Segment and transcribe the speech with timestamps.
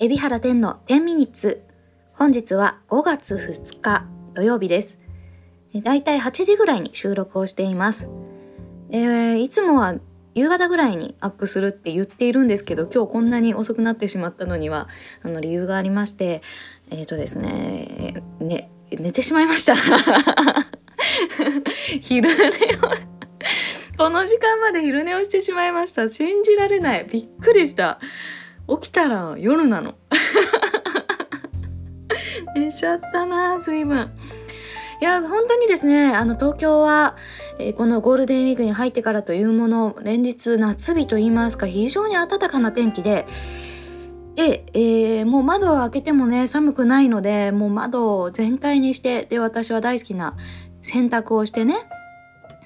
[0.00, 1.64] 海老原天の10ミニッツ。
[2.12, 4.96] 本日は5月2日土曜日です。
[5.74, 8.08] だいたい8時ぐらいに収録をしています。
[8.90, 9.96] えー、いつもは
[10.36, 14.86] 夕方ぐらいにアップするって言っているんですけど、今日こんなに遅くなってしまったのには、
[15.24, 16.42] あの理由がありまして、
[16.90, 19.74] えっ、ー、とですね、ね、寝てしまいました。
[22.00, 22.38] 昼寝を
[23.98, 26.08] この時間まで昼寝をしてしまいました。
[26.08, 27.06] 信じられない。
[27.10, 27.98] びっくりした。
[28.68, 29.94] 起きたら夜なの。
[32.54, 34.10] 寝ちゃったな随分。
[35.00, 37.14] いや、本当にですね、あの、東京は、
[37.60, 43.26] えー、このゴールデンウィークに入ってからというもの、連日夏日と言いますか、非常に暖かな天気で、
[44.34, 50.36] で、えー、もう窓を開けてもね、寒くないので、もう窓を全開にして、で、私は大好きな
[50.82, 51.76] 洗濯をしてね、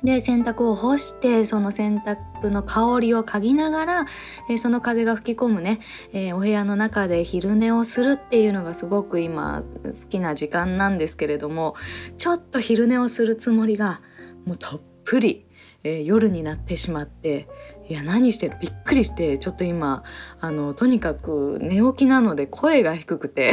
[0.05, 4.06] で洗濯を干してその洗濯の香りを嗅ぎながら、
[4.51, 5.81] えー、その風が吹き込むね、
[6.12, 11.77] えー、お部屋の中で昼寝をするっていうのがすごく今好きな時間なんですけれども
[12.19, 14.00] ちょっと昼寝をするつもりが
[14.44, 15.47] もうたっぷり、
[15.84, 17.48] えー、夜になってしまって
[17.89, 20.03] いや何してびっくりしてちょっと今
[20.41, 23.53] あのとにかく寝起きなので声が低くて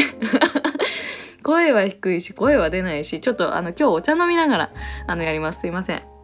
[1.43, 4.71] 声は低いし声は出ないしちょっとあの今日お茶飲みながら
[5.05, 6.18] あのやりますすいません。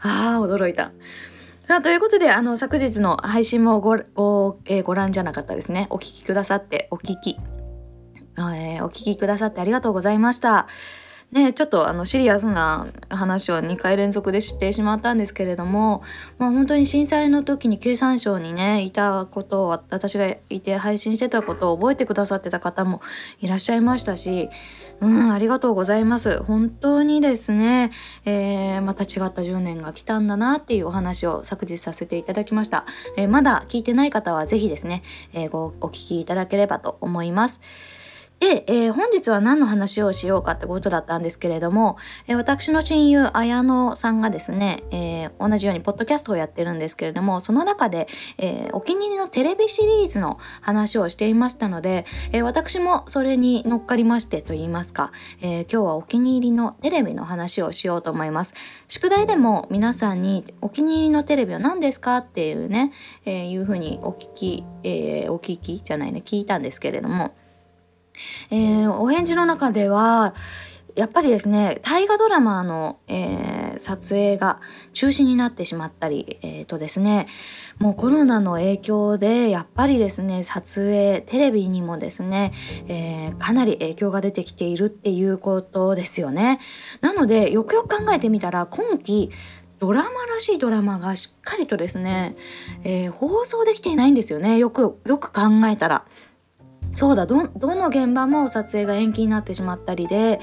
[0.00, 0.92] ああ、驚いた。
[1.82, 5.86] ということで、あの、昨日の配信もご、ご、えー、ご覧じゃなかったですね。
[5.90, 7.38] お聞きくださって、お聞き、
[8.38, 10.66] えー、お聞きくださってありがとうございました。
[11.30, 16.02] ちょっとあのシリアスな話を2回連続でしてしまったんですけれども、
[16.38, 23.02] まあ、本当に震災の時に経産省にねいたことを私がいて配信してたことを覚えてくださってた方も
[23.40, 24.48] いらっしゃいましたし、
[25.00, 26.42] うん、ありがとうございます。
[26.42, 27.90] 本当にですね、
[28.24, 32.86] えー、また違った10年が来たんだなっていうお話を昨日させていただきました。
[33.18, 35.02] えー、まだ聞いてない方はぜひですね、
[35.34, 37.60] えー、ごお聞きいただければと思います。
[38.40, 41.96] で、えー、本日は何の話をしようかってことだったんですけれども、
[42.28, 48.06] えー、私の親友、綾野さんがですね、えー、同じようにポッドキャストをやってるんですけれども、その中で、
[48.38, 55.10] えお気に入りのテレビシリーズの話をしていましたので、え私もそれに乗っかりましてと言いますか、
[55.40, 58.54] え今日はお気に入りのテレビの話をしようと思います。
[58.86, 62.92] 宿題でも皆さんにお気に入りのテレビは何ですかっていうね、
[63.24, 67.32] えいうふうにお聞き、えお聞きじゃないね、聞いたんですけれども、
[68.50, 70.34] えー、お返事の中では、
[70.98, 74.60] やっぱりですね、大河ドラマの、えー、撮影が
[74.94, 77.28] 中止になってしまったり、えー、とですね、
[77.78, 82.52] もうコロナの影響で、やっぱりですね、撮影、テレビにもですね、
[82.88, 86.58] えー、かなり影響が出てきているっていうことですよね。
[87.00, 89.30] なので、よくよく考えてみたら、今期、
[89.78, 92.34] ドラマらしいドラマがしっかりとですね、
[92.82, 94.58] え、放送できていないんですよね。
[94.58, 96.04] よく、よく考えたら。
[96.98, 100.40] そうだどどの現場も撮影が延期になってしまったりで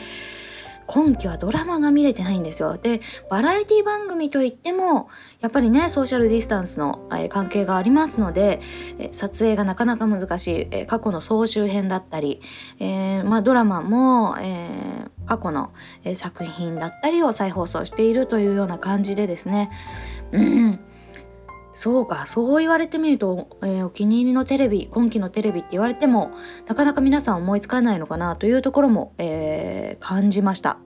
[0.88, 2.78] 今期はドラマが見れてないんですよ。
[2.78, 5.10] で、バラエティ番組といっても、
[5.42, 8.62] やっぱりね、ソーシャルディスタンスの、えー、関係がありますので、
[9.00, 12.40] え、撮影がなかなか難しい、えー、過去の総集編だったり、
[12.80, 15.72] えまあ、ドラマも、え過去の、
[16.04, 19.72] え作品だったりを再放送しているというような感じでですね、
[20.34, 20.80] うん、
[21.76, 26.32] そうか、そう言われてみると、えー、お気に入りのテレビ、今期のテレビって言われても、
[26.68, 30.78] なかなか皆さん思いつかないのかなというところも、えー、感じました。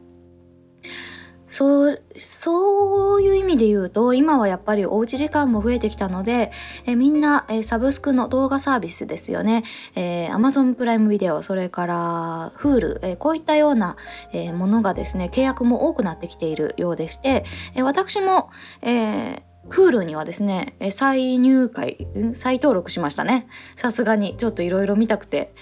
[1.48, 6.52] そう、そういう意味で言うと、今はやっぱりおうち時間も増えてきたので、
[6.88, 9.64] えみんな、えサブスクの動画サービスですよね。
[9.94, 13.96] えー、Amazon プライムビデオ、それから Hulu、え、こういったような、
[14.34, 17.46] え、ものがですね、契約も多くなってきているようでして、
[17.76, 18.50] え私も、
[18.82, 23.48] えー、ルにはですね、再入会、再登録しましたね。
[23.76, 25.54] さすがに、ちょっといろいろ見たくて、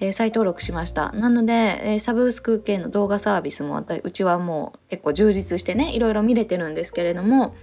[0.00, 1.12] え、再登録しました。
[1.12, 7.54] なので、え、サブスク系の動画サービスもうちはもう結構充実してね、いろいろ見れてるんですけれども、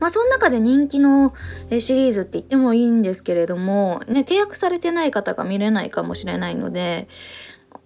[0.00, 1.32] まあその中で人気の
[1.78, 7.08] シリーズって言ってもいいんですけれども、ね、契約されてない方が見れないかもしれないので、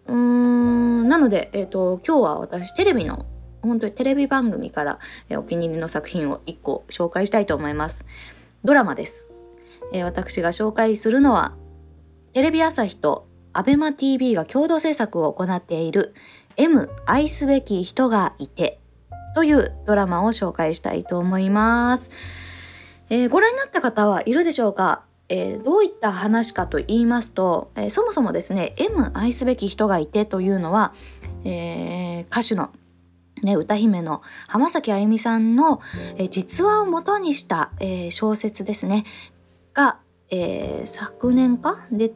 [0.06, 3.26] うーん、なので、えっ、ー、と、今日は私テレビの
[3.66, 4.98] 本当にテレビ番組から、
[5.28, 8.04] えお気に入りの作品を1個紹介したいと思います。
[8.64, 9.26] ドラマです。
[9.92, 11.54] えー、私が紹介するのは、
[12.32, 16.14] テレビ朝日と ABEMATV が共同制作を行っている
[16.56, 18.78] M 愛すべき人がいて
[19.34, 22.10] というドラマを紹介したいと思います。
[23.08, 25.04] えー、ご覧になった方はいるでしょうか？
[25.28, 30.94] えー、どういった話かと言いますと、えー、そもそもですね M 愛すべき人がいてというのは、
[31.44, 32.70] えー、歌手の
[33.43, 35.81] ね、歌姫の浜崎あゆみさんの、
[36.17, 39.05] え実話をもとにした、えー、小説ですね。
[39.75, 39.99] が、
[40.31, 41.87] えー、昨年か？
[41.93, 42.12] で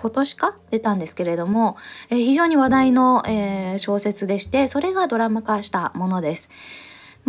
[0.00, 0.56] 今年か？
[0.70, 1.76] 出たんですけれども、
[2.10, 6.50] えー、非常に話題の、え、小説でしてそれがドラマ化したものです。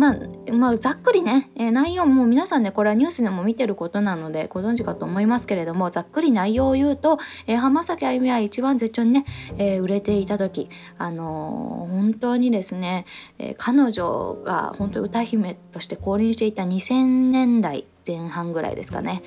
[0.00, 9.26] まあ、まあ、ざっくりね、えー、内容も皆さんねこれはニュースでも見てることなのでご存知かと思いますけれどもざっくり内容を言うと、えー、浜崎あゆみは一番絶頂にね、
[9.58, 13.04] えー、売れていた時、あの本当にですね、
[13.38, 19.22] え彼女が本当に歌姫として降臨していた2000年代前半ぐらいですかね。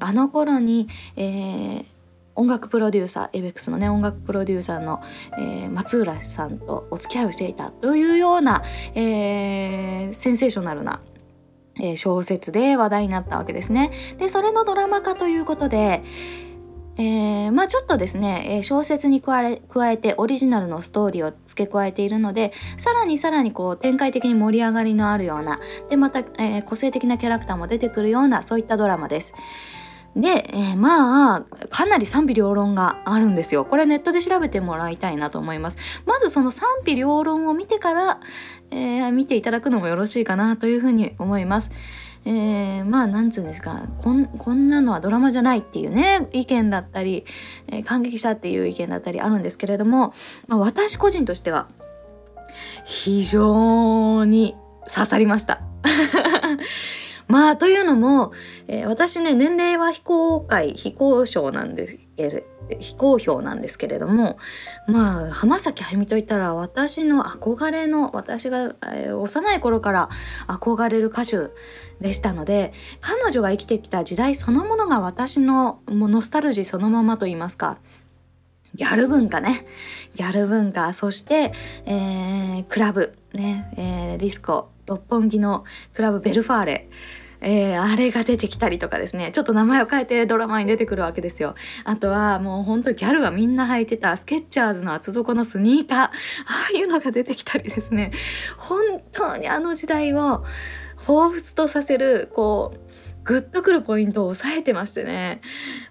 [0.00, 1.84] あの頃に、えー、
[2.34, 5.02] 音楽プロデューサーエベックスのね音楽プロデューサーの、
[5.38, 8.62] えー、松浦さんとお付き合いをしていたというような、
[8.94, 11.00] えー、センセーショナルな、
[11.80, 13.90] えー、小説で話題になったわけですね。
[14.18, 16.02] でそれのドラマ化ということで、
[16.96, 29.34] えー、まあちょっとですね小説に加え加えてオリジナルのストーリーを付け加えているのでさらにさらにこう展開的に盛り上がりのあるようなでまた、えー、個性的なキャラクターも出てくるようなそういったドラマです。
[30.16, 33.64] で、えー、まあかなり賛否両論があるんですよ。
[33.64, 35.76] これネットで調べてもらいたいなと思います。
[36.04, 38.20] まずその賛否両論を見てから、
[38.70, 41.70] えー、見ていただくのもよろしいかなというふうに思います。
[42.24, 43.84] えー、まあなんつうんですか。
[43.98, 47.24] こんこんなのはドラマじゃないっていうね意見だったり、
[47.68, 50.12] えー、感激したっていう意見だったりあるんですけれども、
[50.48, 51.68] まあ、私個人としては
[52.84, 54.56] 非常に
[54.92, 55.62] 刺さりました。
[57.30, 58.32] まあというのも、
[58.66, 61.98] えー、私ね年齢は非公開非公表なんです
[62.80, 64.38] 非公表なんですけれども
[64.86, 70.08] まあ浜崎あゆみといったら私の憧れの私が、えー、幼い頃から
[70.48, 71.50] 憧れる歌手
[72.00, 77.78] でしたので彼女が生きてきた時代そのものが私のもノスタルジーそのままと言いますか
[78.74, 79.66] ギャル文化ね。
[80.14, 80.92] ギャル文化。
[80.92, 81.52] そして、
[81.86, 83.18] えー、クラブ。
[83.34, 83.72] ね。
[83.76, 84.70] えー、ディスコ。
[84.90, 85.64] 六本木の
[85.94, 86.88] クラブベルファーレ。
[87.42, 91.54] えー、あれが出てきたりとかですね、ちょっと名前を変えてドラマに出てくるわけですよ。
[91.84, 96.10] あとはもうほんとギャルがみんな履いてたスケッチャーズの厚底のスニーカー、あ
[96.74, 98.12] あいうのが出てきたりですね、
[98.58, 98.82] 本
[99.12, 100.44] 当にあの時代を
[100.98, 102.80] 彷彿とさせる、こう、
[103.24, 105.40] グッとくるポイントを押さえてましてね、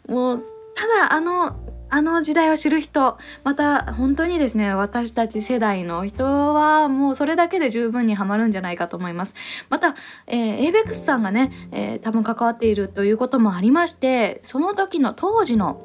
[0.07, 0.39] もう、
[0.75, 1.59] ただあの
[1.91, 9.33] あの時代を知る人、また本当にですね、私たち世代の人はもうそれだけで十分にハマるんじゃないかと思います。
[9.69, 9.95] また、
[10.27, 15.81] えー、エイベックスさんがね、えー、多分関わっているということもありまして、その時の当時の、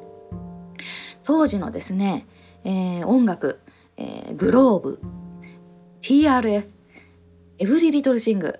[1.23, 2.27] 当時のですね、
[2.63, 3.61] えー、音楽、
[3.97, 5.01] えー、グローブ、
[6.01, 6.67] TRF、
[7.57, 8.59] エブリリトルシング、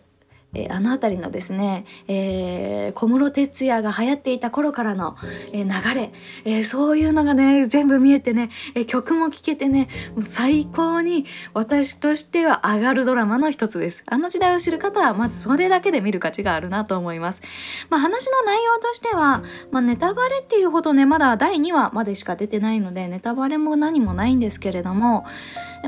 [0.56, 5.16] えー、あの辺りのですね、えー、小室哲哉が流行っていた頃からの、
[5.52, 6.12] えー、流れ、
[6.46, 14.04] えそういうのがね全部見えてね、え曲も聴けてねもう最高に私としては上がるドラマの一つです。
[14.08, 17.42] あの時代を知る方はまずそれだけで見る価値があるなと思います、
[17.90, 25.26] まあ、話の内容としては、まあ、ネタバレっていうほどねまだ第2話までしか出てないのでネタバレも何もないんですけれども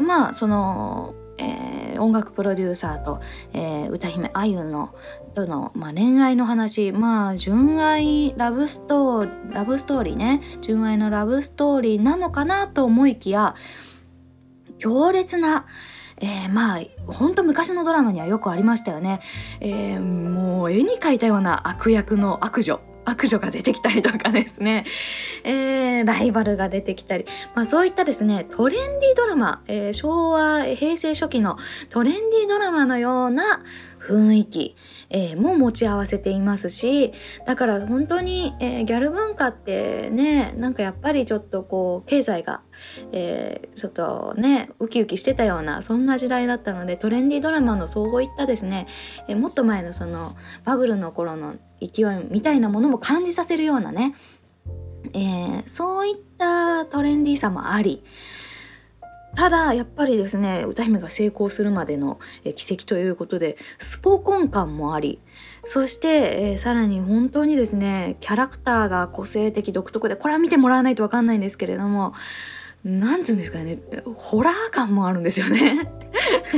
[0.01, 3.21] まあそのえー、音楽プロデューサーと、
[3.53, 4.95] えー、歌姫あゆの
[5.33, 6.91] との、まあ、恋愛の話。
[6.91, 10.41] まあ純愛ラブストーリーラブストーリーね。
[10.61, 13.55] 純愛のラブストーリーなのかなと思いきや
[14.79, 15.65] 強烈な
[16.19, 19.19] えー、まあほんと昔のドラマにはよくありましたよね、
[19.59, 22.79] えー、もう絵に描いたような悪役の悪女。
[23.09, 24.85] 悪女が出てきたりとかですね、
[25.45, 31.57] えー、ライバルが出てきたり、まあそういったですね、トレンディドラマ、えー、昭和、平成初期の
[31.89, 33.63] トレンディドラマのような
[34.07, 34.75] 雰囲気、
[35.09, 37.13] えー、も持ち合わせていますし
[37.45, 42.61] だから本当に、えー、ギャル文化ってねなんかやっぱりちょっとこう経済が、
[43.11, 48.87] えー、ちょっとねウキウキしてたようなそんな時代だったのでトレンディドラマのそういったですね、
[49.27, 54.15] えもっと前のそのバブルの頃の勢いみたいなものも感じさせるようなね、
[55.13, 58.03] えそういったトレンディーさもあり
[59.37, 65.21] ただやっぱりですね歌姫が成功するまでの、え奇跡ということでスポコン感もあり
[65.63, 72.15] そして、えー、さらに本当にですねキャラクターが個性的独特でこれは見てもらわないと分かんないんですけれども
[72.83, 73.77] 何て言うんですかね
[74.15, 75.91] ホラー感もあるんですよね。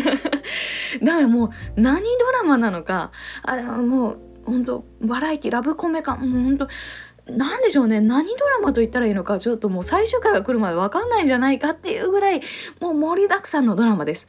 [1.03, 3.12] だからもう何ドラマなのか
[3.43, 6.67] あもう本当バラエティラブコメ感もう本当
[7.29, 12.41] 何でしょうね何ドラマと言ったらいいのかちょっともう最終回が来るまで分かんないんじゃないかっていうぐらい
[12.79, 14.27] もう盛りだくさんのドラマです。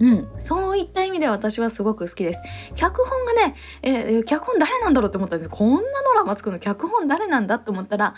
[0.00, 2.40] うん、そういった意味で私はすごく好きです。
[2.74, 8.14] 脚本がね、えー、脚本誰なんだろうって思ったんですこんなドラマ作るの脚本誰なんだって思ったら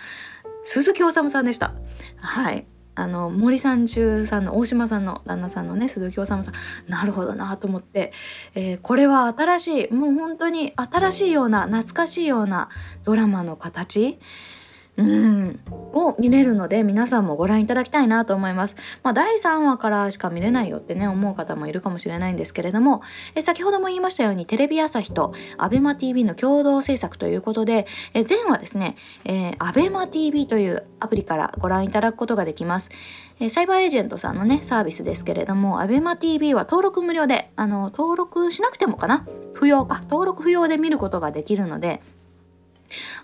[0.63, 1.75] 鈴木おさむさんでした。
[2.19, 2.67] はい。
[2.95, 6.43] あの森三中さんの大島さんの旦那さんのね鈴木治さん。
[6.89, 8.13] なるほどなと思って、
[8.55, 12.69] えー、これは新しいもう本当に新しいような懐かしいような
[13.05, 14.19] ドラマの形？
[14.97, 15.61] うん、
[15.95, 18.77] を見れるので皆さんもご覧いただきたいなと思います。
[19.03, 23.03] まあ、第3話からしか見れないよってね思う方もいるかもしれないんですけれども。
[23.35, 32.91] え先ほども言いましたようにテレビ朝日と ABEMATV の共同制作ということでえ前話ですね、えー、ABEMATV というアプリからご覧いただくことができます。
[33.41, 39.27] えサイバーエージェントさんのねサービスですけれども ABEMATV は登録無料であの登録しなくてもかな？
[39.55, 39.87] 不要。
[39.87, 42.03] か登録不要で見ることができるので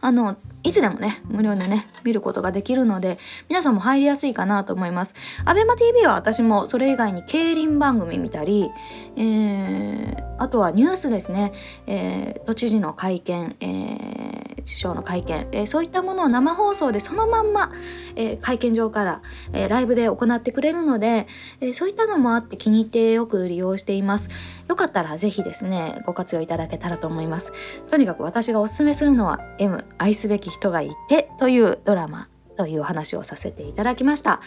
[0.00, 5.14] あの、いつでもね、無料でね、見ることができるので、皆さんも入りやすいかなと思います。
[5.44, 8.70] アベマ t v は私もそれ以外に競輪番組見たり、
[9.16, 11.52] えー、あとはニュースですね、
[11.86, 17.72] えー、都知事の会見、えー、首相の会見、えー、そういったものを生放送でそのまんま、
[18.16, 19.22] えー、会見場から、
[19.52, 21.26] えー、ライブで行ってくれるので、
[21.60, 24.30] えー、そういったのもあって気に入ってよく利用しています。
[24.68, 27.52] よかったらぜひですね、ご活用いただけたらと思います。
[27.90, 34.40] とにかく私がおすすめするのは M 愛すべき人がいてというドラマという話をさせていただきました。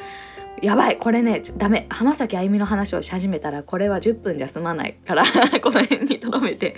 [0.62, 1.88] やばいこれねダメ。
[1.90, 5.24] 浜崎あゆみの話をし始めたらこれは10分じゃ済まないから
[5.64, 6.76] この辺にとどめて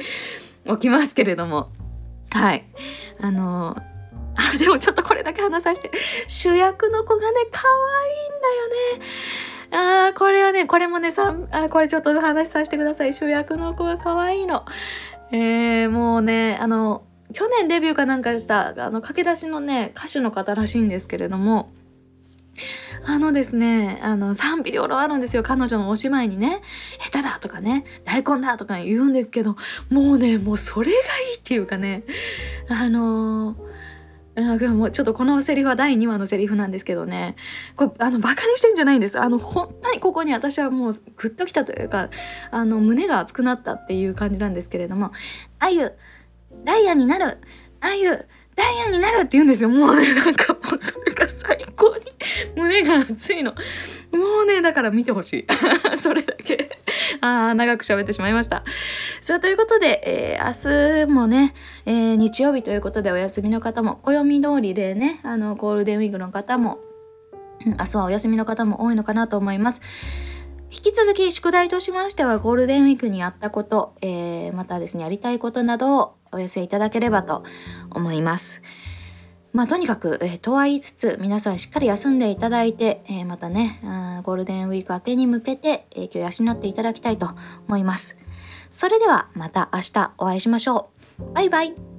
[0.66, 1.70] おきますけれども。
[2.32, 2.66] はい。
[3.20, 3.75] あの
[4.36, 5.92] あでもちょっとこれだけ話させて。
[6.28, 10.08] 主役の子がね可愛いんだよね。
[10.08, 13.13] あーこれはねこれもねさあこれちょっと話させてください。
[13.13, 14.66] 主役の子が可愛いの。
[15.32, 21.72] えー、もうねあの去年デビューかなんかしたあの駆け出しのね歌手の方らしいんですけれども
[23.06, 25.44] あのですね、あの、賛否両論あるんですよ。
[25.44, 26.62] 彼女のお芝居にね、
[27.00, 29.58] 下手だとかね、大根だとか言うんですけど、
[29.90, 31.02] もうね、もうそれがい
[31.34, 32.04] いっていうかね、
[32.70, 37.36] あのー、もうちょっとこのセリフは第2話のセリフなんですけどね、
[37.75, 39.20] これ、あの、バカにしてんじゃないんです。
[39.20, 42.10] あの、本当にここに私はもうグッときたというか、
[42.52, 45.12] あの、胸が熱くなったっていう感じなんですけれども、
[45.60, 45.92] あゆ、
[46.63, 47.38] ダイヤになる
[47.82, 49.70] あゆダイヤになるって言うんですよ。
[49.70, 52.03] もうね、なんかもうそれが最高に
[52.55, 53.51] 胸が熱いの。
[54.12, 55.48] もうね、だから見てほしい。
[55.98, 56.70] それだけ
[57.22, 58.63] ああ、長く喋ってしまいました。
[59.22, 61.55] さあ、ということで、えー、明日もね、
[61.86, 66.77] えー、日曜日ということでお休みの方も、暦通りでね、あの、ゴールデンウィークの方も、
[67.65, 69.82] 明日はお休みの方も多いのかなと思います。
[70.74, 77.44] 引き続き宿題としましてはゴールデンウィークにやったこと、えー、またですね、やりたいことなどをお寄せいただければと
[77.92, 78.63] 思います。
[79.51, 83.82] まあ、とにかく、えー、とは言いつつ、皆さんしっかり休んでいただいて、えー、またね、
[84.24, 87.30] ゴールデンウィーク明けに向けて影響を養っていただきたいと
[87.68, 88.18] 思います。
[88.72, 90.89] それではまた明日お会いしましょ
[91.20, 91.34] う。
[91.36, 91.92] バイバイ。